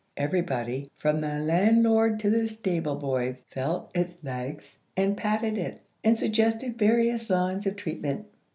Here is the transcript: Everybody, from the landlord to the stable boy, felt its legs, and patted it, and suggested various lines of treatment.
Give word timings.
Everybody, 0.17 0.89
from 0.97 1.21
the 1.21 1.37
landlord 1.37 2.19
to 2.21 2.31
the 2.31 2.47
stable 2.47 2.95
boy, 2.95 3.37
felt 3.49 3.91
its 3.93 4.23
legs, 4.23 4.79
and 4.97 5.15
patted 5.15 5.59
it, 5.59 5.79
and 6.03 6.17
suggested 6.17 6.79
various 6.79 7.29
lines 7.29 7.67
of 7.67 7.75
treatment. 7.75 8.25